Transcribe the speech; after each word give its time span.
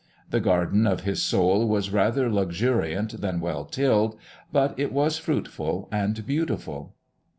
The 0.31 0.39
garden 0.39 0.87
of 0.87 1.01
his 1.01 1.21
soul 1.21 1.67
was 1.67 1.91
rather 1.91 2.27
luxuriant 2.27 3.21
than 3.21 3.39
well 3.39 3.65
tilled, 3.65 4.17
but 4.51 4.73
it 4.79 4.91
was 4.91 5.19
fruitful 5.19 5.87
and 5.91 6.25
beautiful. 6.25 6.95